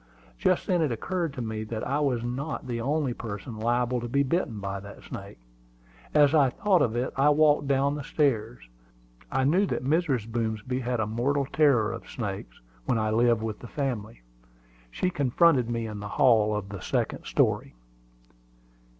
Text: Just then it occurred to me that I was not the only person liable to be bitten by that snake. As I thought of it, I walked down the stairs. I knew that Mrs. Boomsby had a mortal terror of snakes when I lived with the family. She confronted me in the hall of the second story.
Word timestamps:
Just 0.39 0.65
then 0.65 0.81
it 0.81 0.91
occurred 0.91 1.31
to 1.33 1.43
me 1.43 1.63
that 1.65 1.87
I 1.87 1.99
was 1.99 2.23
not 2.23 2.65
the 2.65 2.81
only 2.81 3.13
person 3.13 3.59
liable 3.59 4.01
to 4.01 4.07
be 4.07 4.23
bitten 4.23 4.59
by 4.59 4.79
that 4.79 5.03
snake. 5.03 5.37
As 6.15 6.33
I 6.33 6.49
thought 6.49 6.81
of 6.81 6.95
it, 6.95 7.13
I 7.15 7.29
walked 7.29 7.67
down 7.67 7.93
the 7.93 8.03
stairs. 8.03 8.67
I 9.31 9.43
knew 9.43 9.67
that 9.67 9.85
Mrs. 9.85 10.27
Boomsby 10.27 10.79
had 10.79 10.99
a 10.99 11.05
mortal 11.05 11.45
terror 11.45 11.91
of 11.93 12.09
snakes 12.09 12.59
when 12.85 12.97
I 12.97 13.11
lived 13.11 13.43
with 13.43 13.59
the 13.59 13.67
family. 13.67 14.23
She 14.89 15.11
confronted 15.11 15.69
me 15.69 15.85
in 15.85 15.99
the 15.99 16.07
hall 16.07 16.55
of 16.55 16.69
the 16.69 16.79
second 16.81 17.25
story. 17.27 17.75